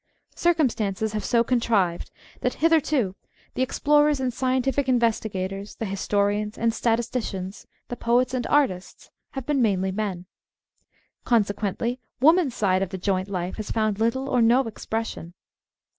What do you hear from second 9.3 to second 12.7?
have been mainly men. Consequently woman's